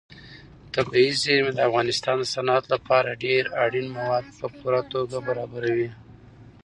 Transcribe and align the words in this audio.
طبیعي 0.73 1.09
زیرمې 1.21 1.51
د 1.55 1.59
افغانستان 1.69 2.15
د 2.19 2.23
صنعت 2.33 2.63
لپاره 2.73 3.19
ډېر 3.25 3.43
اړین 3.63 3.87
مواد 3.95 4.25
په 4.39 4.47
پوره 4.57 4.81
توګه 4.93 5.17
برابروي. 5.27 5.89